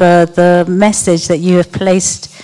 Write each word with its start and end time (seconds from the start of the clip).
for 0.00 0.24
the 0.24 0.64
message 0.66 1.28
that 1.28 1.40
you 1.40 1.58
have 1.58 1.70
placed 1.70 2.34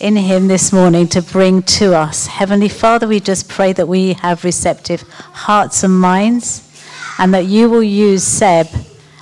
in 0.00 0.16
him 0.16 0.48
this 0.48 0.72
morning 0.72 1.06
to 1.06 1.20
bring 1.20 1.60
to 1.60 1.94
us. 1.94 2.26
Heavenly 2.26 2.70
Father, 2.70 3.06
we 3.06 3.20
just 3.20 3.50
pray 3.50 3.74
that 3.74 3.86
we 3.86 4.14
have 4.14 4.44
receptive 4.44 5.02
hearts 5.02 5.84
and 5.84 6.00
minds 6.00 6.62
and 7.18 7.34
that 7.34 7.44
you 7.44 7.68
will 7.68 7.82
use 7.82 8.24
Seb 8.24 8.66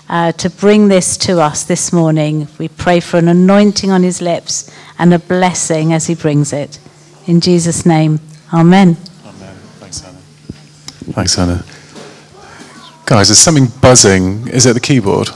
uh, 0.08 0.30
to 0.30 0.48
bring 0.48 0.86
this 0.86 1.16
to 1.16 1.40
us 1.40 1.64
this 1.64 1.92
morning. 1.92 2.46
We 2.60 2.68
pray 2.68 3.00
for 3.00 3.16
an 3.16 3.26
anointing 3.26 3.90
on 3.90 4.04
his 4.04 4.22
lips 4.22 4.72
and 4.97 5.13
a 5.13 5.19
blessing 5.19 5.93
as 5.93 6.06
he 6.06 6.15
brings 6.15 6.53
it. 6.53 6.79
In 7.27 7.40
Jesus' 7.40 7.85
name, 7.85 8.21
amen. 8.54 8.97
Amen. 9.27 9.56
Thanks, 9.81 9.99
Hannah. 9.99 10.19
Thanks, 11.11 11.35
Hannah. 11.35 11.65
Guys, 13.04 13.27
there's 13.27 13.40
something 13.40 13.67
buzzing. 13.81 14.47
Is 14.47 14.65
it 14.65 14.75
the 14.75 14.81
keyboard? 14.81 15.31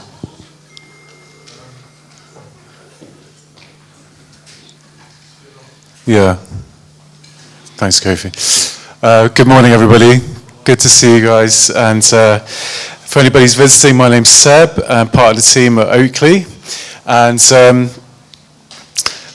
Yeah. 6.05 6.35
Thanks, 7.77 8.01
Kofi. 8.01 8.29
Uh, 9.01 9.29
good 9.29 9.47
morning, 9.47 9.71
everybody. 9.71 10.19
Good 10.65 10.79
to 10.79 10.89
see 10.89 11.15
you 11.15 11.25
guys. 11.25 11.69
And 11.69 12.03
uh, 12.11 12.39
for 12.39 13.19
anybody 13.19 13.45
who's 13.45 13.53
visiting, 13.53 13.95
my 13.95 14.09
name's 14.09 14.29
Seb. 14.29 14.83
I'm 14.89 15.07
part 15.07 15.37
of 15.37 15.37
the 15.37 15.49
team 15.49 15.79
at 15.79 15.87
Oakleigh. 15.87 16.43
And 17.05 17.41
um, 17.53 17.89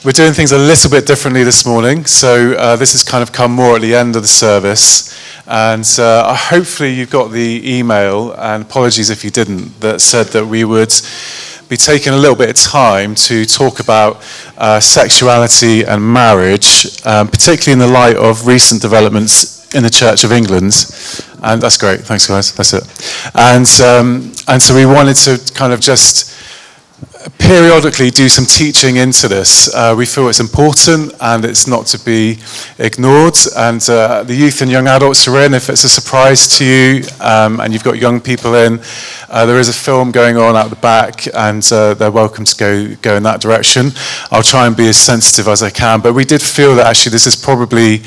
we're 0.05 0.11
doing 0.11 0.33
things 0.33 0.51
a 0.51 0.59
little 0.59 0.91
bit 0.91 1.07
differently 1.07 1.43
this 1.43 1.65
morning. 1.65 2.05
So 2.05 2.53
uh, 2.53 2.75
this 2.75 2.91
has 2.91 3.03
kind 3.03 3.23
of 3.23 3.31
come 3.31 3.51
more 3.51 3.77
at 3.77 3.81
the 3.81 3.95
end 3.95 4.15
of 4.15 4.21
the 4.21 4.27
service. 4.27 5.19
And 5.47 5.89
uh, 5.97 6.35
hopefully 6.35 6.93
you've 6.93 7.09
got 7.09 7.31
the 7.31 7.63
email, 7.65 8.33
and 8.33 8.61
apologies 8.61 9.09
if 9.09 9.23
you 9.23 9.31
didn't, 9.31 9.79
that 9.79 10.01
said 10.01 10.27
that 10.27 10.45
we 10.45 10.65
would 10.65 10.93
be 11.69 11.77
taking 11.77 12.13
a 12.13 12.17
little 12.17 12.35
bit 12.35 12.49
of 12.49 12.55
time 12.55 13.13
to 13.13 13.45
talk 13.45 13.79
about 13.79 14.25
uh, 14.57 14.79
sexuality 14.79 15.85
and 15.85 16.01
marriage, 16.01 16.99
um, 17.05 17.27
particularly 17.27 17.73
in 17.73 17.79
the 17.79 17.93
light 17.93 18.17
of 18.17 18.47
recent 18.47 18.81
developments 18.81 19.71
in 19.75 19.83
the 19.83 19.89
Church 19.89 20.23
of 20.23 20.31
England. 20.31 20.73
And 21.43 21.61
that's 21.61 21.77
great. 21.77 22.01
Thanks, 22.01 22.27
guys. 22.27 22.53
That's 22.55 22.73
it. 22.73 22.83
And, 23.35 23.69
um, 23.81 24.33
and 24.47 24.59
so 24.59 24.73
we 24.73 24.87
wanted 24.87 25.15
to 25.17 25.53
kind 25.53 25.71
of 25.71 25.79
just 25.79 26.33
periodically 27.37 28.09
do 28.09 28.29
some 28.29 28.45
teaching 28.45 28.95
into 28.95 29.27
this. 29.27 29.73
Uh, 29.73 29.93
we 29.97 30.05
feel 30.05 30.29
it's 30.29 30.39
important 30.39 31.13
and 31.19 31.43
it's 31.43 31.67
not 31.67 31.85
to 31.87 31.99
be 31.99 32.37
ignored. 32.77 33.35
And 33.57 33.81
uh, 33.89 34.23
the 34.23 34.33
youth 34.33 34.61
and 34.61 34.71
young 34.71 34.87
adults 34.87 35.27
are 35.27 35.39
in. 35.43 35.53
If 35.53 35.69
it's 35.69 35.83
a 35.83 35.89
surprise 35.89 36.47
to 36.57 36.65
you 36.65 37.03
um, 37.19 37.59
and 37.59 37.73
you've 37.73 37.83
got 37.83 37.97
young 37.97 38.21
people 38.21 38.55
in, 38.55 38.79
uh, 39.27 39.45
there 39.45 39.59
is 39.59 39.67
a 39.67 39.73
film 39.73 40.11
going 40.11 40.37
on 40.37 40.55
out 40.55 40.69
the 40.69 40.77
back 40.77 41.27
and 41.35 41.67
uh, 41.71 41.93
they're 41.93 42.11
welcome 42.11 42.45
to 42.45 42.55
go, 42.55 42.95
go 43.01 43.15
in 43.17 43.23
that 43.23 43.41
direction. 43.41 43.91
I'll 44.31 44.43
try 44.43 44.65
and 44.65 44.75
be 44.75 44.87
as 44.87 44.97
sensitive 44.97 45.47
as 45.47 45.61
I 45.61 45.71
can. 45.71 45.99
But 45.99 46.13
we 46.13 46.23
did 46.23 46.41
feel 46.41 46.75
that 46.75 46.87
actually 46.87 47.11
this 47.11 47.27
is 47.27 47.35
probably 47.35 48.01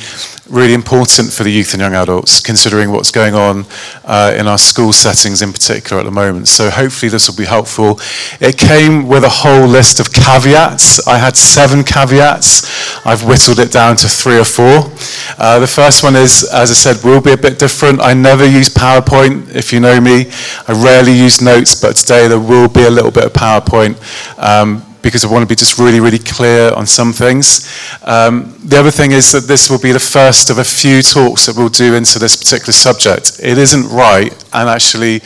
really 0.49 0.75
important 0.75 1.33
for 1.33 1.45
the 1.45 1.51
youth 1.51 1.73
and 1.73 1.81
young 1.81 1.95
adults, 1.95 2.41
considering 2.41 2.91
what's 2.91 3.11
going 3.11 3.35
on 3.35 3.65
uh, 4.05 4.35
in 4.37 4.47
our 4.47 4.59
school 4.59 4.93
settings 4.93 5.41
in 5.41 5.53
particular 5.53 6.01
at 6.01 6.05
the 6.05 6.11
moment. 6.11 6.47
So 6.47 6.69
hopefully 6.69 7.09
this 7.09 7.29
will 7.29 7.37
be 7.37 7.47
helpful. 7.47 7.99
It 8.41 8.59
with 9.09 9.25
a 9.25 9.29
whole 9.29 9.67
list 9.67 10.01
of 10.01 10.13
caveats. 10.13 11.07
I 11.07 11.19
had 11.19 11.37
seven 11.37 11.85
caveats. 11.85 13.07
I've 13.07 13.25
whittled 13.25 13.59
it 13.59 13.73
down 13.73 13.97
to 13.97 14.09
three 14.09 14.39
or 14.39 14.45
four. 14.45 14.91
Uh, 15.39 15.59
the 15.59 15.67
first 15.67 16.03
one 16.03 16.17
is, 16.17 16.49
as 16.53 16.71
I 16.71 16.75
said, 16.75 17.05
will 17.05 17.21
be 17.21 17.33
a 17.33 17.37
bit 17.37 17.59
different. 17.59 18.01
I 18.01 18.15
never 18.15 18.47
use 18.47 18.69
PowerPoint, 18.69 19.55
if 19.55 19.73
you 19.73 19.81
know 19.81 20.01
me. 20.01 20.31
I 20.69 20.73
rarely 20.73 21.13
use 21.13 21.41
notes, 21.41 21.75
but 21.75 21.97
today 21.97 22.29
there 22.29 22.41
will 22.41 22.69
be 22.69 22.85
a 22.85 22.91
little 22.91 23.11
bit 23.11 23.25
of 23.25 23.33
PowerPoint. 23.33 23.97
Um, 24.39 24.85
because 25.03 25.25
I 25.25 25.31
want 25.31 25.43
to 25.43 25.47
be 25.47 25.57
just 25.57 25.79
really, 25.79 26.01
really 26.01 26.19
clear 26.19 26.73
on 26.73 26.87
some 26.87 27.13
things. 27.13 27.69
Um, 28.03 28.57
the 28.65 28.79
other 28.79 28.91
thing 28.91 29.13
is 29.13 29.33
that 29.33 29.47
this 29.47 29.69
will 29.69 29.81
be 29.81 29.93
the 29.93 30.01
first 30.01 30.51
of 30.51 30.59
a 30.59 30.65
few 30.65 31.03
talks 31.03 31.47
that 31.47 31.57
we'll 31.57 31.69
do 31.69 31.95
into 31.95 32.19
this 32.19 32.37
particular 32.37 32.73
subject. 32.73 33.41
It 33.43 33.59
isn't 33.59 33.89
right, 33.89 34.33
and 34.53 34.69
actually, 34.69 35.17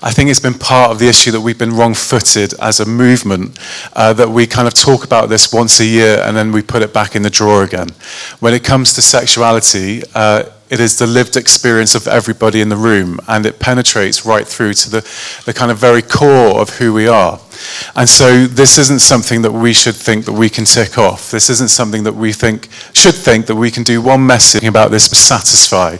I 0.00 0.12
think 0.12 0.30
it's 0.30 0.40
been 0.40 0.54
part 0.54 0.92
of 0.92 1.00
the 1.00 1.08
issue 1.08 1.32
that 1.32 1.40
we've 1.40 1.58
been 1.58 1.74
wrong 1.74 1.92
footed 1.94 2.54
as 2.60 2.78
a 2.78 2.86
movement, 2.86 3.58
uh, 3.94 4.12
that 4.12 4.28
we 4.28 4.46
kind 4.46 4.68
of 4.68 4.74
talk 4.74 5.04
about 5.04 5.28
this 5.28 5.52
once 5.52 5.80
a 5.80 5.84
year 5.84 6.22
and 6.22 6.36
then 6.36 6.52
we 6.52 6.62
put 6.62 6.82
it 6.82 6.94
back 6.94 7.16
in 7.16 7.22
the 7.22 7.30
drawer 7.30 7.64
again. 7.64 7.88
When 8.38 8.54
it 8.54 8.62
comes 8.62 8.92
to 8.94 9.02
sexuality, 9.02 10.02
uh, 10.14 10.44
it 10.70 10.80
is 10.80 10.98
the 10.98 11.06
lived 11.06 11.36
experience 11.36 11.94
of 11.94 12.06
everybody 12.06 12.60
in 12.60 12.68
the 12.68 12.76
room 12.76 13.18
and 13.26 13.46
it 13.46 13.58
penetrates 13.58 14.26
right 14.26 14.46
through 14.46 14.74
to 14.74 14.90
the, 14.90 15.00
the 15.46 15.54
kind 15.54 15.70
of 15.70 15.78
very 15.78 16.02
core 16.02 16.60
of 16.60 16.70
who 16.70 16.92
we 16.92 17.08
are. 17.08 17.40
And 17.96 18.08
so 18.08 18.46
this 18.46 18.78
isn't 18.78 19.00
something 19.00 19.42
that 19.42 19.52
we 19.52 19.72
should 19.72 19.96
think 19.96 20.26
that 20.26 20.32
we 20.32 20.48
can 20.48 20.64
tick 20.64 20.98
off. 20.98 21.30
This 21.30 21.50
isn't 21.50 21.70
something 21.70 22.04
that 22.04 22.14
we 22.14 22.32
think 22.32 22.68
should 22.92 23.14
think 23.14 23.46
that 23.46 23.56
we 23.56 23.70
can 23.70 23.82
do 23.82 24.00
one 24.00 24.26
message 24.26 24.64
about 24.64 24.90
this 24.90 25.08
to 25.08 25.16
satisfy. 25.16 25.96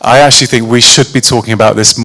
I 0.00 0.18
actually 0.18 0.48
think 0.48 0.68
we 0.68 0.80
should 0.80 1.12
be 1.12 1.20
talking 1.20 1.52
about 1.52 1.76
this 1.76 1.94